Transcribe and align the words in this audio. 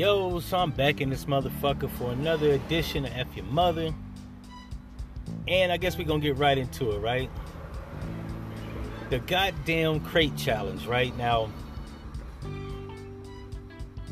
Yo, 0.00 0.40
so 0.40 0.56
I'm 0.56 0.70
back 0.70 1.02
in 1.02 1.10
this 1.10 1.26
motherfucker 1.26 1.90
for 1.90 2.10
another 2.10 2.52
edition 2.52 3.04
of 3.04 3.12
F 3.14 3.36
Your 3.36 3.44
Mother. 3.44 3.92
And 5.46 5.70
I 5.70 5.76
guess 5.76 5.98
we're 5.98 6.06
gonna 6.06 6.20
get 6.20 6.38
right 6.38 6.56
into 6.56 6.92
it, 6.92 7.00
right? 7.00 7.28
The 9.10 9.18
goddamn 9.18 10.00
crate 10.00 10.34
challenge, 10.38 10.86
right? 10.86 11.14
Now, 11.18 11.50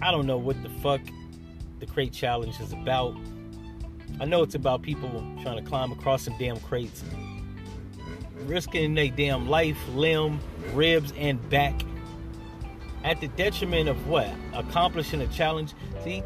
I 0.03 0.11
don't 0.11 0.27
know 0.27 0.37
what 0.37 0.63
the 0.63 0.69
fuck 0.69 1.01
the 1.79 1.87
crate 1.87 2.13
challenge 2.13 2.61
is 2.61 2.75
about. 2.75 3.17
I 4.21 4.27
know 4.27 4.43
it's 4.43 4.57
about 4.57 4.83
people 4.83 5.09
trying 5.41 5.57
to 5.57 5.67
climb 5.67 5.91
across 5.91 6.25
some 6.25 6.37
damn 6.39 6.61
crates, 6.61 7.03
risking 8.45 8.93
their 8.93 9.09
damn 9.09 9.49
life, 9.49 9.79
limb, 9.95 10.39
ribs, 10.75 11.15
and 11.17 11.49
back 11.49 11.81
at 13.05 13.21
the 13.21 13.29
detriment 13.29 13.89
of 13.89 14.07
what? 14.07 14.29
Accomplishing 14.55 15.21
a 15.21 15.27
challenge. 15.29 15.75
See, 16.05 16.23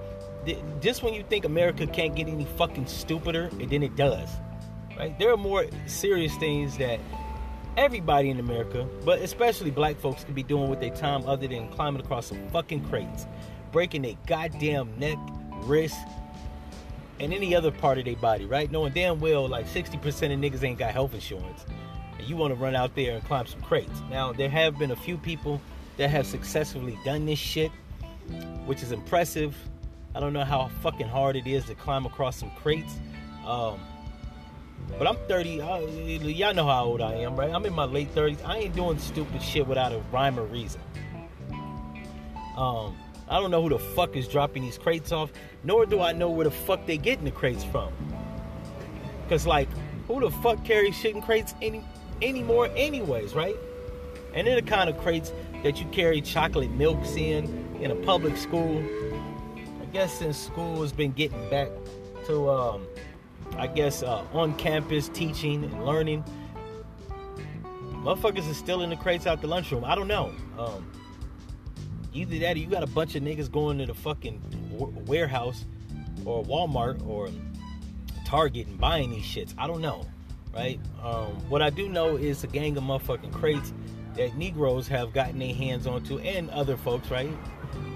just 0.80 1.02
when 1.02 1.14
you 1.14 1.22
think 1.22 1.44
America 1.44 1.86
can't 1.86 2.14
get 2.14 2.28
any 2.28 2.44
fucking 2.44 2.86
stupider, 2.86 3.48
and 3.60 3.70
then 3.70 3.82
it 3.82 3.96
does. 3.96 4.28
Right? 4.98 5.18
There 5.18 5.32
are 5.32 5.36
more 5.36 5.66
serious 5.86 6.34
things 6.36 6.76
that 6.78 7.00
everybody 7.76 8.30
in 8.30 8.38
America, 8.38 8.86
but 9.04 9.20
especially 9.20 9.70
black 9.70 9.96
folks, 9.98 10.24
could 10.24 10.34
be 10.34 10.42
doing 10.42 10.68
with 10.68 10.80
their 10.80 10.94
time 10.94 11.26
other 11.26 11.46
than 11.46 11.68
climbing 11.68 12.02
across 12.02 12.26
some 12.26 12.48
fucking 12.48 12.84
crates, 12.88 13.26
breaking 13.70 14.02
their 14.02 14.16
goddamn 14.26 14.98
neck, 14.98 15.18
wrist, 15.62 15.96
and 17.20 17.32
any 17.32 17.54
other 17.54 17.70
part 17.70 17.98
of 17.98 18.04
their 18.04 18.16
body, 18.16 18.44
right? 18.44 18.70
Knowing 18.70 18.92
damn 18.92 19.20
well 19.20 19.48
like 19.48 19.66
60% 19.66 19.94
of 19.94 20.12
niggas 20.12 20.62
ain't 20.62 20.78
got 20.78 20.92
health 20.92 21.14
insurance. 21.14 21.64
And 22.18 22.28
you 22.28 22.36
want 22.36 22.52
to 22.52 22.60
run 22.60 22.74
out 22.74 22.94
there 22.94 23.14
and 23.14 23.24
climb 23.24 23.46
some 23.46 23.60
crates. 23.62 24.02
Now, 24.10 24.32
there 24.32 24.50
have 24.50 24.78
been 24.78 24.90
a 24.90 24.96
few 24.96 25.16
people 25.16 25.60
that 25.96 26.08
have 26.08 26.26
successfully 26.26 26.98
done 27.04 27.26
this 27.26 27.38
shit, 27.38 27.70
which 28.66 28.82
is 28.82 28.92
impressive. 28.92 29.56
I 30.14 30.20
don't 30.20 30.32
know 30.32 30.44
how 30.44 30.68
fucking 30.80 31.08
hard 31.08 31.36
it 31.36 31.46
is 31.46 31.64
to 31.66 31.74
climb 31.74 32.06
across 32.06 32.36
some 32.36 32.50
crates. 32.62 32.94
Um, 33.46 33.80
but 34.98 35.06
I'm 35.06 35.16
30. 35.28 35.62
I, 35.62 35.78
y'all 35.78 36.54
know 36.54 36.66
how 36.66 36.84
old 36.84 37.00
I 37.00 37.14
am, 37.14 37.36
right? 37.36 37.50
I'm 37.50 37.64
in 37.64 37.72
my 37.72 37.84
late 37.84 38.14
30s. 38.14 38.44
I 38.44 38.58
ain't 38.58 38.74
doing 38.74 38.98
stupid 38.98 39.42
shit 39.42 39.66
without 39.66 39.92
a 39.92 40.00
rhyme 40.12 40.38
or 40.38 40.44
reason. 40.44 40.80
Um, 42.56 42.96
I 43.28 43.40
don't 43.40 43.50
know 43.50 43.62
who 43.62 43.70
the 43.70 43.78
fuck 43.78 44.16
is 44.16 44.28
dropping 44.28 44.62
these 44.62 44.76
crates 44.76 45.12
off, 45.12 45.32
nor 45.64 45.86
do 45.86 46.00
I 46.00 46.12
know 46.12 46.30
where 46.30 46.44
the 46.44 46.50
fuck 46.50 46.84
they 46.86 46.98
getting 46.98 47.24
the 47.24 47.30
crates 47.30 47.64
from. 47.64 47.92
Cause 49.28 49.46
like, 49.46 49.68
who 50.06 50.20
the 50.20 50.30
fuck 50.30 50.62
carries 50.64 50.94
shit 50.94 51.14
in 51.14 51.22
crates 51.22 51.54
any 51.62 51.82
anymore, 52.20 52.68
anyways, 52.76 53.34
right? 53.34 53.56
And 54.34 54.46
they're 54.46 54.60
the 54.60 54.62
kind 54.62 54.90
of 54.90 54.98
crates 54.98 55.32
that 55.62 55.80
you 55.80 55.86
carry 55.86 56.20
chocolate 56.20 56.70
milks 56.72 57.16
in 57.16 57.62
in 57.80 57.90
a 57.90 57.94
public 57.96 58.36
school. 58.36 58.82
I 59.80 59.84
guess 59.86 60.18
since 60.18 60.36
school 60.36 60.80
has 60.82 60.92
been 60.92 61.12
getting 61.12 61.50
back 61.50 61.68
to, 62.26 62.50
um, 62.50 62.86
I 63.56 63.66
guess, 63.66 64.02
uh, 64.02 64.24
on 64.32 64.54
campus 64.56 65.08
teaching 65.08 65.64
and 65.64 65.84
learning, 65.84 66.24
motherfuckers 67.92 68.50
are 68.50 68.54
still 68.54 68.82
in 68.82 68.90
the 68.90 68.96
crates 68.96 69.26
out 69.26 69.40
the 69.40 69.46
lunchroom. 69.46 69.84
I 69.84 69.94
don't 69.94 70.08
know. 70.08 70.32
Um, 70.58 70.90
either 72.12 72.38
that 72.38 72.56
or 72.56 72.58
you 72.58 72.66
got 72.66 72.82
a 72.82 72.88
bunch 72.88 73.14
of 73.14 73.22
niggas 73.22 73.50
going 73.50 73.78
to 73.78 73.86
the 73.86 73.94
fucking 73.94 74.40
warehouse 75.06 75.64
or 76.24 76.44
Walmart 76.44 77.06
or 77.06 77.30
Target 78.24 78.66
and 78.66 78.78
buying 78.80 79.10
these 79.10 79.24
shits. 79.24 79.54
I 79.58 79.66
don't 79.66 79.82
know, 79.82 80.06
right? 80.54 80.80
Um, 81.02 81.32
what 81.50 81.60
I 81.60 81.70
do 81.70 81.88
know 81.88 82.16
is 82.16 82.44
a 82.44 82.46
gang 82.46 82.76
of 82.76 82.84
motherfucking 82.84 83.32
crates 83.32 83.72
that 84.16 84.36
Negroes 84.36 84.88
have 84.88 85.12
gotten 85.12 85.38
their 85.38 85.54
hands 85.54 85.86
onto, 85.86 86.18
and 86.18 86.50
other 86.50 86.76
folks, 86.76 87.10
right? 87.10 87.30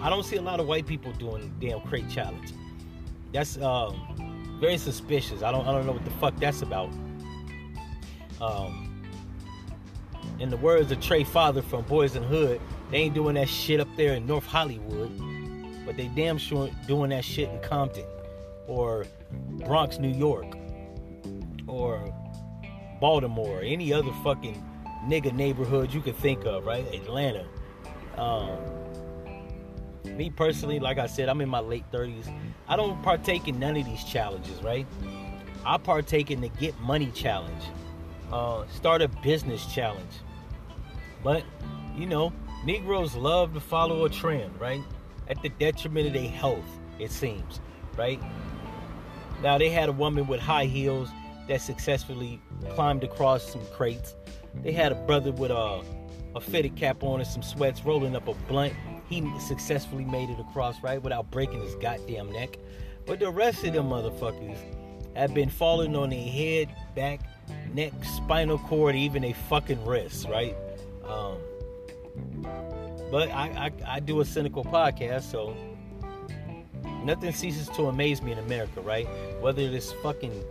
I 0.01 0.11
don't 0.11 0.25
see 0.25 0.37
a 0.37 0.43
lot 0.43 0.61
of 0.61 0.67
white 0.67 0.87
people 0.87 1.13
doing 1.13 1.55
damn 1.61 1.81
crate 1.83 2.09
challenge. 2.09 2.53
That's 3.33 3.59
um, 3.59 4.57
very 4.61 4.79
suspicious. 4.79 5.43
I 5.43 5.53
don't 5.53 5.67
I 5.67 5.73
don't 5.73 5.87
know 5.87 5.93
what 5.93 6.05
the 6.05 6.11
fuck 6.13 6.37
that's 6.37 6.63
about. 6.63 6.91
Um, 8.41 9.05
in 10.39 10.51
the 10.51 10.57
words 10.57 10.93
of 10.93 11.01
Trey 11.01 11.25
Father 11.25 11.63
from 11.63 11.83
Boys 11.85 12.17
in 12.17 12.23
Hood, 12.23 12.61
they 12.91 12.99
ain't 12.99 13.15
doing 13.15 13.35
that 13.35 13.49
shit 13.49 13.81
up 13.81 13.89
there 13.97 14.15
in 14.15 14.27
North 14.27 14.47
Hollywood, 14.47 15.11
but 15.87 15.97
they 15.97 16.09
damn 16.09 16.39
sure 16.39 16.71
doing 16.87 17.11
that 17.11 17.25
shit 17.25 17.49
in 17.49 17.61
Compton 17.61 18.05
or 18.67 19.07
Bronx, 19.65 19.99
New 19.99 20.13
York, 20.13 20.57
or 21.67 22.13
Baltimore, 23.01 23.59
or 23.59 23.63
any 23.63 23.93
other 23.93 24.13
fucking 24.25 24.63
nigga 25.07 25.33
neighborhood 25.33 25.93
you 25.93 26.01
could 26.01 26.17
think 26.17 26.45
of, 26.45 26.67
right? 26.67 26.85
Atlanta. 26.93 27.47
Um, 28.17 28.59
me 30.05 30.31
personally, 30.31 30.79
like 30.79 30.99
I 30.99 31.07
said, 31.07 31.29
I'm 31.29 31.41
in 31.41 31.49
my 31.49 31.61
late 31.61 31.85
30s. 31.93 32.33
I 32.69 32.77
don't 32.77 33.03
partake 33.03 33.49
in 33.49 33.59
none 33.59 33.77
of 33.77 33.85
these 33.85 34.05
challenges, 34.05 34.63
right? 34.63 34.87
I 35.65 35.79
partake 35.79 36.31
in 36.31 36.41
the 36.41 36.49
get 36.49 36.79
money 36.81 37.11
challenge, 37.13 37.63
uh, 38.33 38.67
start 38.69 39.03
a 39.03 39.09
business 39.09 39.67
challenge. 39.67 40.13
But, 41.23 41.45
you 41.97 42.07
know, 42.07 42.33
Negroes 42.65 43.15
love 43.15 43.55
to 43.55 43.61
follow 43.61 44.05
a 44.05 44.11
trend, 44.11 44.59
right? 44.61 44.83
At 45.29 45.43
the 45.43 45.49
detriment 45.49 46.07
of 46.07 46.13
their 46.13 46.29
health, 46.29 46.65
it 46.99 47.11
seems, 47.11 47.61
right? 47.97 48.21
Now, 49.43 49.59
they 49.59 49.71
had 49.71 49.89
a 49.89 49.93
woman 49.93 50.27
with 50.27 50.41
high 50.41 50.65
heels 50.65 51.11
that 51.49 51.61
successfully 51.61 52.41
climbed 52.75 53.05
across 53.05 53.53
some 53.53 53.65
crates 53.73 54.15
they 54.63 54.73
had 54.73 54.93
a 54.93 54.95
brother 54.95 55.33
with 55.33 55.51
a, 55.51 55.83
a 56.35 56.41
fitted 56.41 56.77
cap 56.77 57.03
on 57.03 57.21
and 57.21 57.29
some 57.29 57.43
sweats 57.43 57.85
rolling 57.85 58.17
up 58.17 58.29
a 58.29 58.35
blunt. 58.49 58.75
He 59.09 59.25
successfully 59.39 60.05
made 60.05 60.31
it 60.31 60.41
across, 60.41 60.83
right, 60.83 61.01
without 61.01 61.31
breaking 61.31 61.63
his 61.63 61.75
goddamn 61.77 62.33
neck. 62.33 62.59
But 63.07 63.21
the 63.21 63.31
rest 63.31 63.65
of 63.65 63.73
them 63.73 63.89
motherfuckers 63.89 64.59
have 65.15 65.33
been 65.33 65.49
falling 65.49 65.95
on 65.95 66.11
their 66.11 66.27
head, 66.27 66.75
back, 66.95 67.21
neck, 67.73 67.93
spinal 68.17 68.59
cord, 68.59 68.97
even 68.97 69.25
a 69.25 69.33
fucking 69.33 69.85
wrists, 69.85 70.27
right? 70.27 70.57
Um, 71.05 71.39
but 73.11 73.31
I, 73.31 73.71
I, 73.87 73.95
I 73.97 74.01
do 74.01 74.21
a 74.21 74.25
cynical 74.25 74.65
podcast, 74.65 75.31
so 75.31 75.57
nothing 77.05 77.33
ceases 77.33 77.69
to 77.71 77.87
amaze 77.87 78.21
me 78.21 78.33
in 78.33 78.39
America, 78.39 78.81
right? 78.81 79.07
Whether 79.41 79.71
this 79.71 79.93
fucking 80.03 80.43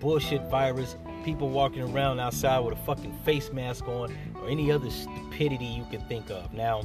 bullshit 0.00 0.42
virus 0.50 0.96
people 1.24 1.48
walking 1.48 1.82
around 1.82 2.20
outside 2.20 2.58
with 2.60 2.74
a 2.74 2.82
fucking 2.84 3.16
face 3.24 3.50
mask 3.52 3.88
on 3.88 4.14
or 4.36 4.48
any 4.48 4.70
other 4.70 4.90
stupidity 4.90 5.64
you 5.64 5.84
can 5.90 6.00
think 6.02 6.30
of. 6.30 6.52
Now, 6.52 6.82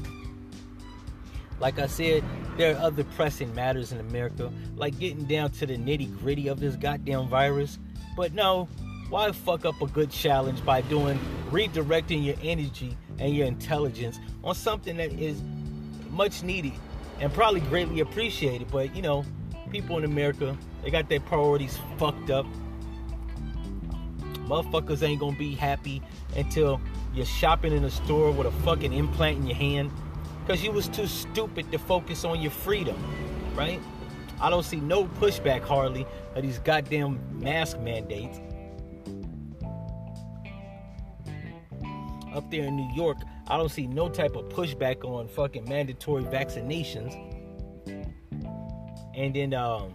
like 1.60 1.78
I 1.78 1.88
said, 1.88 2.24
there 2.58 2.76
are 2.76 2.80
other 2.80 3.04
pressing 3.04 3.54
matters 3.54 3.92
in 3.92 4.00
America, 4.00 4.52
like 4.78 4.98
getting 4.98 5.26
down 5.26 5.52
to 5.52 5.66
the 5.66 5.76
nitty 5.76 6.18
gritty 6.20 6.48
of 6.48 6.60
this 6.60 6.76
goddamn 6.78 7.28
virus. 7.28 7.80
But 8.16 8.34
no, 8.34 8.70
why 9.10 9.32
fuck 9.32 9.66
up 9.66 9.82
a 9.82 9.88
good 9.88 10.10
challenge 10.10 10.64
by 10.64 10.82
doing 10.82 11.20
redirecting 11.50 12.24
your 12.24 12.36
energy 12.42 12.96
and 13.18 13.36
your 13.36 13.46
intelligence 13.46 14.20
on 14.44 14.56
something 14.56 14.96
that 14.98 15.12
is 15.12 15.42
much 16.10 16.44
needed 16.44 16.74
and 17.20 17.34
probably 17.34 17.60
greatly 17.62 18.00
appreciated? 18.00 18.72
But 18.72 18.96
you 18.96 19.02
know, 19.02 19.26
people 19.70 19.98
in 19.98 20.06
America, 20.06 20.58
they 20.82 20.92
got 20.92 21.10
their 21.10 21.20
priorities 21.20 21.78
fucked 21.98 22.30
up 22.30 22.46
Motherfuckers 24.50 25.04
ain't 25.04 25.20
gonna 25.20 25.38
be 25.38 25.54
happy 25.54 26.02
until 26.36 26.82
you're 27.14 27.26
shopping 27.26 27.72
in 27.72 27.84
a 27.84 27.92
store 27.92 28.32
with 28.32 28.48
a 28.48 28.52
fucking 28.64 28.92
implant 28.94 29.38
in 29.38 29.46
your 29.46 29.56
hand 29.56 29.92
because 30.42 30.64
you 30.64 30.72
was 30.72 30.88
too 30.88 31.06
stupid 31.06 31.72
to 31.72 31.78
focus 31.78 32.26
on 32.26 32.42
your 32.42 32.50
freedom, 32.50 32.98
right? 33.56 33.80
I 34.42 34.50
don't 34.50 34.64
see 34.64 34.78
no 34.78 35.06
pushback 35.06 35.62
hardly 35.62 36.08
of 36.34 36.42
these 36.42 36.58
goddamn 36.58 37.20
mask 37.40 37.80
mandates. 37.80 38.40
Up 42.34 42.50
there 42.50 42.64
in 42.64 42.76
New 42.76 42.92
York, 42.96 43.18
I 43.48 43.58
don't 43.58 43.70
see 43.70 43.86
no 43.86 44.10
type 44.10 44.36
of 44.36 44.46
pushback 44.50 45.04
on 45.04 45.28
fucking 45.28 45.70
mandatory 45.70 46.24
vaccinations. 46.24 47.14
And 49.16 49.36
then 49.36 49.54
um, 49.54 49.94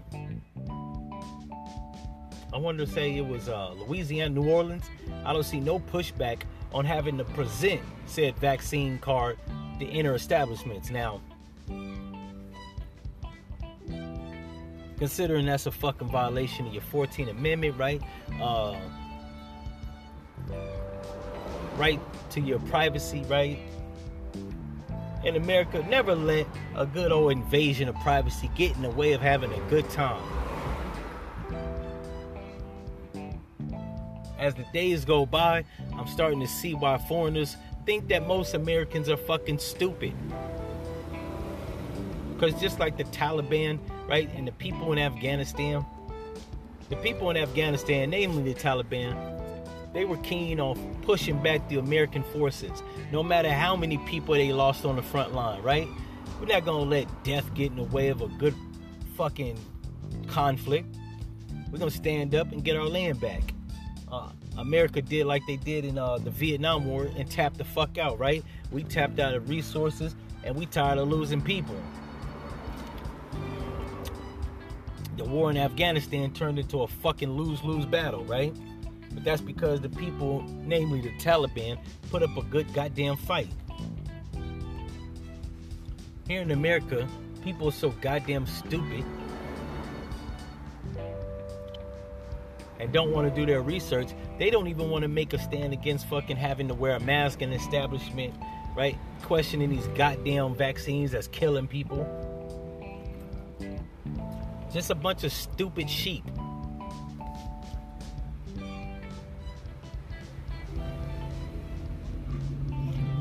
I 2.55 2.59
wanted 2.59 2.87
to 2.87 2.93
say 2.93 3.17
it 3.17 3.27
was 3.27 3.49
uh, 3.49 3.73
Louisiana, 3.73 4.31
New 4.33 4.49
Orleans. 4.49 4.85
I 5.25 5.33
don't 5.33 5.43
see 5.43 5.59
no 5.59 5.81
pushback 5.81 6.43
on 6.73 6.85
having 6.85 7.19
to 7.19 7.25
present 7.25 7.81
said 8.07 8.37
vaccine 8.37 8.99
card 8.99 9.39
to 9.81 9.87
enter 9.87 10.15
establishments. 10.15 10.89
Now, 10.89 11.21
considering 14.99 15.47
that's 15.47 15.67
a 15.67 15.73
fucking 15.73 16.09
violation 16.09 16.69
of 16.69 16.73
your 16.73 16.83
14th 16.93 17.31
Amendment, 17.31 17.77
right? 17.77 18.01
Uh, 18.41 18.79
right 21.77 22.01
to 22.31 22.41
your 22.41 22.61
privacy, 22.61 23.25
right? 23.29 23.59
In 25.25 25.35
America, 25.35 25.85
never 25.89 26.15
let 26.15 26.47
a 26.77 26.87
good 26.87 27.11
old 27.11 27.33
invasion 27.33 27.89
of 27.89 27.97
privacy 27.97 28.49
get 28.55 28.77
in 28.77 28.83
the 28.83 28.91
way 28.91 29.13
of 29.13 29.21
having 29.21 29.53
a 29.53 29.61
good 29.71 29.91
time. 29.91 30.23
As 34.39 34.55
the 34.55 34.65
days 34.73 35.05
go 35.05 35.27
by, 35.27 35.65
I'm 35.97 36.07
starting 36.07 36.41
to 36.41 36.49
see 36.49 36.75
why 36.75 36.99
foreigners 36.99 37.57
think 37.87 38.09
that 38.09 38.27
most 38.27 38.55
Americans 38.55 39.09
are 39.09 39.17
fucking 39.17 39.59
stupid. 39.59 40.13
Because 42.33 42.61
just 42.61 42.79
like 42.81 42.97
the 42.97 43.05
Taliban, 43.05 43.79
right, 44.09 44.29
and 44.35 44.47
the 44.47 44.53
people 44.53 44.93
in 44.93 44.99
Afghanistan, 44.99 45.85
the 46.91 46.97
people 46.97 47.31
in 47.31 47.37
Afghanistan, 47.37 48.11
namely 48.11 48.53
the 48.53 48.59
Taliban, 48.59 49.41
they 49.93 50.05
were 50.05 50.17
keen 50.19 50.59
on 50.59 50.97
pushing 51.03 51.41
back 51.43 51.69
the 51.69 51.79
American 51.79 52.25
forces, 52.25 52.83
no 53.13 53.23
matter 53.23 53.51
how 53.51 53.77
many 53.77 53.97
people 53.99 54.35
they 54.35 54.53
lost 54.53 54.85
on 54.85 54.97
the 54.97 55.03
front 55.03 55.33
line, 55.33 55.63
right? 55.63 55.87
We're 56.41 56.47
not 56.47 56.65
gonna 56.65 56.85
let 56.85 57.07
death 57.23 57.55
get 57.55 57.71
in 57.71 57.77
the 57.77 57.85
way 57.85 58.09
of 58.09 58.21
a 58.21 58.27
good 58.27 58.55
fucking 59.17 59.57
conflict. 60.27 60.97
We're 61.71 61.79
gonna 61.79 61.91
stand 61.91 62.35
up 62.35 62.51
and 62.51 62.65
get 62.65 62.77
our 62.77 62.89
land 62.89 63.21
back. 63.21 63.54
Uh, 64.15 64.29
America 64.59 65.03
did 65.03 65.27
like 65.27 65.43
they 65.49 65.57
did 65.57 65.85
in 65.85 65.99
uh, 65.99 66.19
the 66.19 66.31
Vietnam 66.31 66.85
War 66.85 67.11
and 67.17 67.29
tapped 67.29 67.59
the 67.59 67.65
fuck 67.65 67.99
out, 67.99 68.17
right? 68.17 68.45
We 68.71 68.85
tapped 68.85 69.19
out 69.19 69.35
of 69.35 69.49
resources 69.49 70.15
and 70.45 70.55
we 70.55 70.67
tired 70.67 70.99
of 70.99 71.09
losing 71.09 71.43
people. 71.43 71.75
The 75.17 75.25
war 75.25 75.51
in 75.51 75.57
Afghanistan 75.57 76.33
turned 76.33 76.61
into 76.61 76.83
a 76.83 76.87
fucking 76.87 77.31
lose-lose 77.31 77.87
battle, 77.87 78.25
right? 78.25 78.55
But 79.13 79.25
that's 79.25 79.41
because 79.41 79.81
the 79.81 79.89
people, 79.89 80.45
namely 80.49 81.01
the 81.01 81.11
Taliban, 81.19 81.77
put 82.11 82.23
up 82.23 82.37
a 82.37 82.43
good 82.43 82.73
goddamn 82.73 83.17
fight. 83.17 83.49
Here 86.29 86.41
in 86.41 86.53
America, 86.53 87.09
people 87.43 87.69
are 87.69 87.73
so 87.73 87.91
goddamn 88.01 88.47
stupid 88.47 89.05
and 92.81 92.93
don't 92.93 93.13
want 93.13 93.29
to 93.29 93.35
do 93.35 93.47
their 93.47 93.63
research. 93.63 94.09
They 94.39 94.51
don't 94.51 94.69
even 94.69 94.91
want 94.91 95.03
to 95.03 95.09
make 95.09 95.33
a 95.33 95.39
stand 95.39 95.73
against 95.73 96.07
fucking 96.07 96.37
having 96.37 96.69
to 96.69 96.75
wear 96.75 96.97
a 96.97 97.01
mask 97.01 97.43
in 97.43 97.51
the 97.51 97.57
establishment, 97.57 98.35
right? 98.77 98.97
Questioning 99.23 99.71
these 99.71 99.87
goddamn 99.89 100.55
vaccines 100.55 101.13
that's 101.13 101.29
killing 101.29 101.67
people. 101.67 102.07
Just 104.73 104.91
a 104.91 104.95
bunch 104.95 105.25
of 105.25 105.33
stupid 105.33 105.89
sheep. 105.89 106.25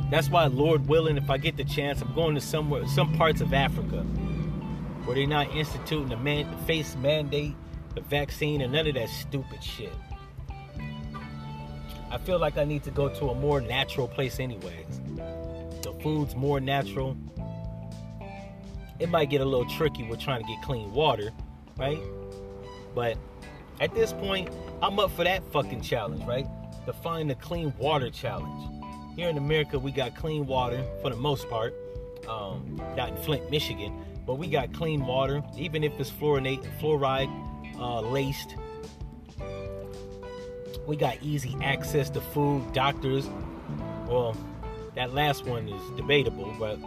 That's 0.10 0.30
why, 0.30 0.46
Lord 0.46 0.88
willing, 0.88 1.18
if 1.18 1.30
I 1.30 1.38
get 1.38 1.58
the 1.58 1.64
chance, 1.64 2.02
I'm 2.02 2.14
going 2.14 2.36
to 2.36 2.42
somewhere, 2.42 2.86
some 2.88 3.14
parts 3.14 3.42
of 3.42 3.54
Africa 3.54 4.06
where 5.06 5.16
they're 5.16 5.28
not 5.28 5.54
instituting 5.56 6.12
a 6.12 6.18
man, 6.18 6.58
face 6.66 6.96
mandate, 6.96 7.56
the 7.96 8.02
vaccine, 8.02 8.62
and 8.62 8.74
none 8.74 8.88
of 8.88 8.96
that 8.96 9.10
stupid 9.10 9.64
shit. 9.64 9.94
I 12.10 12.18
feel 12.20 12.38
like 12.40 12.58
I 12.58 12.64
need 12.64 12.84
to 12.84 12.92
go 12.92 13.10
to 13.10 13.30
a 13.30 13.36
more 13.36 13.60
natural 13.60 14.08
place, 14.08 14.40
anyways. 14.40 15.02
The 15.82 15.94
food's 16.02 16.36
more 16.36 16.60
natural. 16.60 17.18
It 19.00 19.10
might 19.10 19.30
get 19.30 19.42
a 19.42 19.46
little 19.46 19.68
tricky 19.68 20.04
with 20.04 20.20
trying 20.20 20.42
to 20.42 20.48
get 20.48 20.62
clean 20.62 20.94
water, 20.94 21.32
right? 21.78 22.00
But 22.94 23.18
at 23.82 23.94
this 23.96 24.14
point, 24.14 24.50
I'm 24.82 25.00
up 25.00 25.12
for 25.12 25.24
that 25.24 25.44
fucking 25.52 25.82
challenge, 25.82 26.24
right? 26.26 26.46
To 26.86 26.94
find 26.94 27.30
the 27.30 27.36
clean 27.36 27.74
water 27.78 28.10
challenge. 28.10 28.70
Here 29.16 29.30
in 29.30 29.38
America, 29.38 29.80
we 29.80 29.92
got 29.92 30.16
clean 30.16 30.46
water 30.46 30.86
for 31.02 31.10
the 31.10 31.16
most 31.16 31.50
part. 31.50 31.74
Um, 32.30 32.82
not 32.96 33.10
in 33.10 33.18
Flint, 33.18 33.50
Michigan, 33.50 33.94
but 34.26 34.36
we 34.36 34.48
got 34.48 34.72
clean 34.74 35.06
water, 35.06 35.44
even 35.58 35.84
if 35.84 36.00
it's 36.00 36.10
fluoride, 36.10 36.64
fluoride 36.80 37.30
uh, 37.84 38.00
laced. 38.02 38.56
We 40.88 40.96
got 40.96 41.22
easy 41.22 41.56
access 41.62 42.10
to 42.12 42.22
food, 42.22 42.74
doctors. 42.74 43.30
Well, 44.08 44.36
that 44.96 45.14
last 45.14 45.46
one 45.46 45.68
is 45.68 45.98
debatable, 45.98 46.54
but 46.60 46.78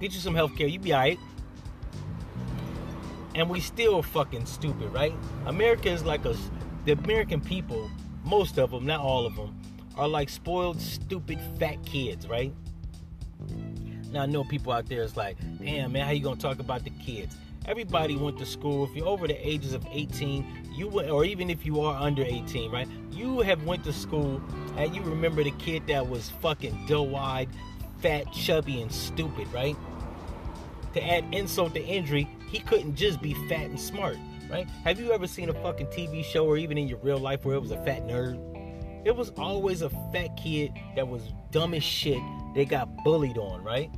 get 0.00 0.12
you 0.12 0.20
some 0.20 0.34
health 0.34 0.56
care, 0.56 0.66
you 0.66 0.78
be 0.78 0.92
alright. 0.92 1.18
And 3.34 3.48
we 3.48 3.60
still 3.60 4.02
fucking 4.02 4.46
stupid, 4.46 4.92
right? 4.92 5.14
America 5.46 5.90
is 5.90 6.04
like 6.04 6.24
a 6.24 6.36
the 6.84 6.92
American 6.92 7.40
people, 7.40 7.90
most 8.24 8.58
of 8.58 8.72
them, 8.72 8.84
not 8.86 9.00
all 9.00 9.24
of 9.24 9.36
them, 9.36 9.58
are 9.96 10.08
like 10.08 10.28
spoiled, 10.28 10.80
stupid, 10.80 11.38
fat 11.58 11.84
kids, 11.84 12.26
right? 12.26 12.52
Now 14.10 14.22
I 14.22 14.26
know 14.26 14.44
people 14.44 14.72
out 14.72 14.86
there 14.86 15.02
is 15.02 15.16
like, 15.16 15.38
damn 15.58 15.92
man, 15.92 16.04
how 16.04 16.12
you 16.12 16.22
gonna 16.22 16.36
talk 16.36 16.58
about 16.58 16.84
the 16.84 16.90
kids? 16.90 17.36
Everybody 17.66 18.16
went 18.16 18.38
to 18.38 18.46
school. 18.46 18.84
If 18.84 18.96
you're 18.96 19.06
over 19.06 19.28
the 19.28 19.48
ages 19.48 19.72
of 19.72 19.86
18, 19.90 20.70
you 20.72 20.90
or 20.90 21.24
even 21.24 21.48
if 21.48 21.64
you 21.64 21.80
are 21.80 22.00
under 22.00 22.24
18, 22.24 22.72
right? 22.72 22.88
You 23.10 23.40
have 23.40 23.64
went 23.64 23.84
to 23.84 23.92
school 23.92 24.42
and 24.76 24.94
you 24.94 25.02
remember 25.02 25.44
the 25.44 25.52
kid 25.52 25.86
that 25.86 26.08
was 26.08 26.30
fucking 26.40 26.86
doe-eyed, 26.88 27.48
fat, 28.00 28.32
chubby, 28.32 28.82
and 28.82 28.90
stupid, 28.90 29.46
right? 29.52 29.76
To 30.94 31.06
add 31.06 31.24
insult 31.32 31.74
to 31.74 31.84
injury, 31.84 32.28
he 32.48 32.58
couldn't 32.58 32.96
just 32.96 33.22
be 33.22 33.34
fat 33.48 33.66
and 33.66 33.80
smart, 33.80 34.16
right? 34.50 34.66
Have 34.84 34.98
you 34.98 35.12
ever 35.12 35.28
seen 35.28 35.48
a 35.48 35.54
fucking 35.54 35.86
TV 35.86 36.24
show 36.24 36.44
or 36.44 36.56
even 36.56 36.76
in 36.76 36.88
your 36.88 36.98
real 36.98 37.18
life 37.18 37.44
where 37.44 37.54
it 37.54 37.60
was 37.60 37.70
a 37.70 37.82
fat 37.84 38.06
nerd? 38.08 38.40
It 39.06 39.14
was 39.14 39.30
always 39.30 39.82
a 39.82 39.90
fat 40.12 40.36
kid 40.36 40.72
that 40.96 41.06
was 41.06 41.32
dumb 41.52 41.74
as 41.74 41.84
shit. 41.84 42.20
They 42.54 42.64
got 42.64 42.88
bullied 43.04 43.38
on, 43.38 43.62
right? 43.62 43.90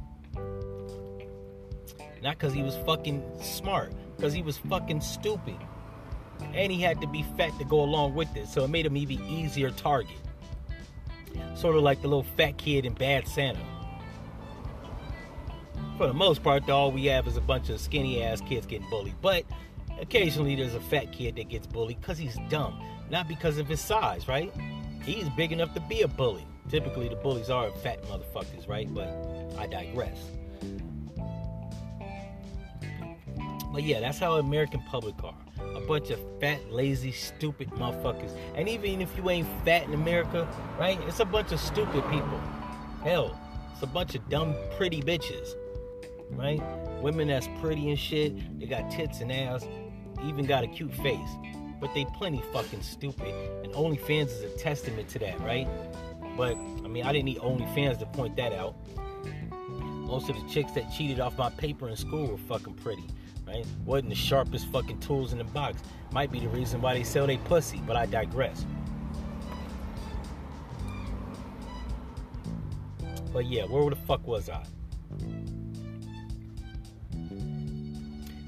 Not 2.24 2.38
because 2.38 2.54
he 2.54 2.62
was 2.62 2.74
fucking 2.86 3.22
smart, 3.42 3.92
because 4.16 4.32
he 4.32 4.40
was 4.40 4.56
fucking 4.56 5.02
stupid. 5.02 5.58
And 6.54 6.72
he 6.72 6.80
had 6.80 6.98
to 7.02 7.06
be 7.06 7.22
fat 7.36 7.56
to 7.58 7.66
go 7.66 7.82
along 7.82 8.14
with 8.14 8.34
it, 8.34 8.48
so 8.48 8.64
it 8.64 8.68
made 8.68 8.86
him 8.86 8.96
even 8.96 9.22
easier 9.26 9.70
target. 9.70 10.16
Sort 11.54 11.76
of 11.76 11.82
like 11.82 12.00
the 12.00 12.08
little 12.08 12.22
fat 12.22 12.56
kid 12.56 12.86
in 12.86 12.94
Bad 12.94 13.28
Santa. 13.28 13.60
For 15.98 16.06
the 16.06 16.14
most 16.14 16.42
part, 16.42 16.68
all 16.70 16.90
we 16.90 17.04
have 17.06 17.28
is 17.28 17.36
a 17.36 17.42
bunch 17.42 17.68
of 17.68 17.78
skinny 17.78 18.22
ass 18.22 18.40
kids 18.40 18.64
getting 18.64 18.88
bullied. 18.88 19.16
But 19.20 19.44
occasionally 20.00 20.56
there's 20.56 20.74
a 20.74 20.80
fat 20.80 21.12
kid 21.12 21.36
that 21.36 21.50
gets 21.50 21.66
bullied 21.66 22.00
because 22.00 22.16
he's 22.16 22.38
dumb, 22.48 22.82
not 23.10 23.28
because 23.28 23.58
of 23.58 23.68
his 23.68 23.82
size, 23.82 24.28
right? 24.28 24.50
He's 25.02 25.28
big 25.28 25.52
enough 25.52 25.74
to 25.74 25.80
be 25.80 26.00
a 26.00 26.08
bully. 26.08 26.46
Typically, 26.70 27.10
the 27.10 27.16
bullies 27.16 27.50
are 27.50 27.70
fat 27.70 28.02
motherfuckers, 28.04 28.66
right? 28.66 28.92
But 28.92 29.08
I 29.58 29.66
digress. 29.66 30.30
But 33.74 33.82
yeah, 33.82 33.98
that's 33.98 34.20
how 34.20 34.34
American 34.34 34.80
public 34.82 35.16
are. 35.24 35.34
A 35.74 35.80
bunch 35.80 36.10
of 36.10 36.20
fat, 36.40 36.70
lazy, 36.70 37.10
stupid 37.10 37.68
motherfuckers. 37.72 38.30
And 38.54 38.68
even 38.68 39.02
if 39.02 39.16
you 39.16 39.28
ain't 39.28 39.48
fat 39.64 39.82
in 39.82 39.94
America, 39.94 40.46
right? 40.78 40.96
It's 41.08 41.19
a 41.19 41.24
bunch 41.24 41.50
of 41.50 41.58
stupid 41.58 42.08
people. 42.08 42.40
Hell, 43.02 43.36
it's 43.72 43.82
a 43.82 43.88
bunch 43.88 44.14
of 44.14 44.26
dumb, 44.28 44.54
pretty 44.76 45.02
bitches. 45.02 45.48
Right? 46.31 46.62
Women 47.02 47.26
that's 47.26 47.48
pretty 47.60 47.90
and 47.90 47.98
shit. 47.98 48.60
They 48.60 48.66
got 48.66 48.93
tits 48.93 49.20
and 49.20 49.32
ass. 49.32 49.66
Even 50.24 50.46
got 50.46 50.62
a 50.62 50.69
cute 50.69 50.94
face. 50.94 51.31
But 51.81 51.93
they 51.94 52.06
plenty 52.16 52.44
fucking 52.52 52.82
stupid. 52.82 53.34
And 53.64 53.72
OnlyFans 53.72 54.28
is 54.28 54.43
a 54.43 54.56
testament 54.56 55.08
to 55.08 55.19
that, 55.19 55.40
right? 55.40 55.66
But 56.36 56.56
I 56.84 56.86
mean, 56.86 57.04
I 57.04 57.12
didn't 57.12 57.24
need 57.24 57.38
OnlyFans 57.38 57.98
to 57.98 58.06
point 58.06 58.36
that 58.36 58.52
out. 58.52 58.76
Most 59.69 60.31
of 60.31 60.36
the 60.40 60.48
chicks 60.48 60.70
that 60.72 60.93
cheated 60.93 61.19
off 61.19 61.36
my 61.36 61.50
paper 61.50 61.88
in 61.88 61.96
school 61.96 62.28
were 62.28 62.38
fucking 62.38 62.74
pretty 62.74 63.08
right? 63.46 63.67
Wasn't 63.84 64.08
the 64.08 64.15
sharpest 64.15 64.67
fucking 64.67 65.01
tools 65.01 65.32
in 65.32 65.39
the 65.39 65.44
box. 65.44 65.82
Might 66.13 66.31
be 66.31 66.41
the 66.41 66.48
reason 66.48 66.81
why 66.81 66.94
they 66.94 67.05
sell 67.05 67.27
their 67.27 67.39
pussy, 67.39 67.82
but 67.86 67.96
I 67.96 68.06
digress. 68.06 68.65
But 73.32 73.46
yeah, 73.46 73.65
where 73.65 73.91
the 73.91 73.96
fuck 73.96 74.27
was 74.27 74.48
I? 74.48 74.65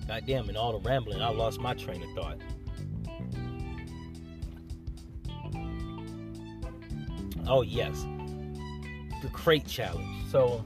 Goddamn, 0.07 0.49
in 0.49 0.57
all 0.57 0.79
the 0.79 0.89
rambling, 0.89 1.21
I 1.21 1.31
lost 1.31 1.61
my 1.61 1.75
train 1.75 2.03
of 2.03 2.11
thought. 2.15 2.39
Oh, 7.49 7.63
yes. 7.63 8.07
The 9.23 9.29
crate 9.33 9.67
challenge. 9.67 10.07
So, 10.31 10.65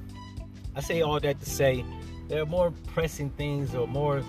I 0.76 0.80
say 0.80 1.00
all 1.00 1.18
that 1.18 1.40
to 1.40 1.50
say 1.50 1.84
there 2.30 2.40
are 2.40 2.46
more 2.46 2.70
pressing 2.86 3.28
things 3.30 3.74
or 3.74 3.88
more 3.88 4.22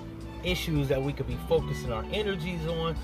issues 0.44 0.88
that 0.88 1.02
we 1.02 1.14
could 1.14 1.28
be 1.28 1.38
focusing 1.48 1.92
our 1.92 2.04
energies 2.12 2.66
on. 2.66 2.96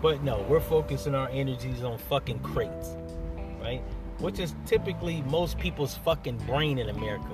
But 0.00 0.22
no, 0.22 0.44
we're 0.48 0.60
focusing 0.60 1.14
our 1.14 1.28
energies 1.28 1.82
on 1.82 1.98
fucking 1.98 2.38
crates, 2.38 2.96
right? 3.60 3.82
Which 4.18 4.38
is 4.38 4.54
typically 4.64 5.20
most 5.22 5.58
people's 5.58 5.94
fucking 5.94 6.38
brain 6.38 6.78
in 6.78 6.88
America. 6.88 7.28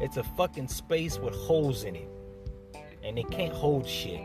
It's 0.00 0.16
a 0.16 0.24
fucking 0.24 0.66
space 0.66 1.20
with 1.20 1.34
holes 1.36 1.84
in 1.84 1.94
it. 1.94 2.08
And 3.04 3.16
they 3.16 3.22
can't 3.22 3.52
hold 3.52 3.86
shit. 3.86 4.20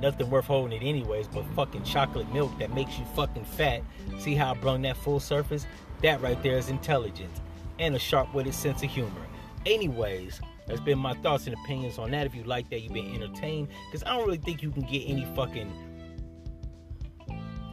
Nothing 0.00 0.28
worth 0.28 0.44
holding 0.44 0.80
it 0.80 0.86
anyways, 0.86 1.28
but 1.28 1.44
fucking 1.56 1.84
chocolate 1.84 2.30
milk 2.32 2.56
that 2.58 2.74
makes 2.74 2.98
you 2.98 3.06
fucking 3.16 3.44
fat. 3.44 3.80
See 4.18 4.34
how 4.34 4.52
I 4.52 4.54
brung 4.54 4.82
that 4.82 4.98
full 4.98 5.18
surface? 5.18 5.66
That 6.02 6.20
right 6.20 6.40
there 6.42 6.58
is 6.58 6.68
intelligence 6.68 7.40
and 7.78 7.94
a 7.96 7.98
sharp 7.98 8.34
witted 8.34 8.54
sense 8.54 8.82
of 8.82 8.90
humor. 8.90 9.26
Anyways, 9.66 10.40
that's 10.68 10.80
been 10.80 10.98
my 10.98 11.14
thoughts 11.14 11.46
and 11.46 11.56
opinions 11.64 11.98
on 11.98 12.10
that. 12.10 12.26
If 12.26 12.34
you 12.34 12.44
like 12.44 12.68
that, 12.70 12.80
you've 12.80 12.92
been 12.92 13.14
entertained. 13.14 13.68
Because 13.90 14.04
I 14.04 14.16
don't 14.16 14.26
really 14.26 14.38
think 14.38 14.62
you 14.62 14.70
can 14.70 14.82
get 14.82 15.02
any 15.06 15.24
fucking 15.34 15.72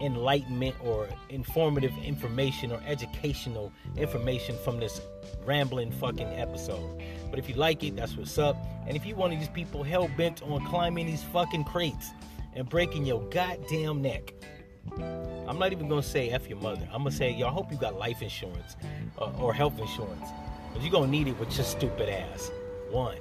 enlightenment 0.02 0.76
or 0.82 1.08
informative 1.30 1.94
information 2.04 2.72
or 2.72 2.82
educational 2.86 3.72
information 3.98 4.56
from 4.64 4.80
this 4.80 5.02
rambling 5.46 5.92
fucking 5.92 6.28
episode. 6.28 7.02
But 7.30 7.40
if 7.40 7.50
you 7.50 7.56
like 7.56 7.84
it, 7.84 7.96
that's 7.96 8.16
what's 8.16 8.38
up. 8.38 8.58
And 8.88 8.96
if 8.96 9.06
you 9.06 9.16
one 9.16 9.32
of 9.32 9.40
these 9.40 9.50
people 9.50 9.84
hell 9.84 10.10
bent 10.18 10.42
on 10.44 10.66
climbing 10.66 11.06
these 11.06 11.24
fucking 11.24 11.66
crates 11.66 12.12
and 12.54 12.68
breaking 12.68 13.06
your 13.06 13.22
goddamn 13.30 14.02
neck, 14.02 14.34
I'm 15.48 15.60
not 15.60 15.72
even 15.72 15.90
gonna 15.90 16.04
say 16.04 16.30
F 16.30 16.48
your 16.48 16.60
mother. 16.60 16.88
I'm 16.92 17.00
gonna 17.00 17.12
say, 17.12 17.32
y'all 17.32 17.52
hope 17.52 17.72
you 17.72 17.78
got 17.78 17.98
life 17.98 18.22
insurance 18.22 18.76
uh, 19.20 19.32
or 19.40 19.54
health 19.54 19.80
insurance. 19.80 20.30
But 20.74 20.82
you're 20.82 20.92
gonna 20.92 21.08
need 21.08 21.28
it 21.28 21.40
with 21.40 21.56
your 21.56 21.66
stupid 21.66 22.10
ass. 22.10 22.52
One. 22.96 23.18